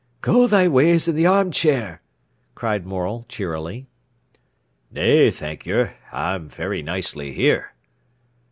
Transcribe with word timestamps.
"Go 0.21 0.47
thy 0.47 0.67
ways 0.67 1.07
i' 1.07 1.11
th' 1.11 1.25
armchair," 1.27 2.01
cried 2.55 2.87
Morel 2.87 3.23
cheerily. 3.29 3.85
"Nay, 4.89 5.29
thank 5.29 5.67
yer; 5.67 5.93
I'm 6.11 6.47
very 6.49 6.81
nicely 6.81 7.33
here." 7.33 7.73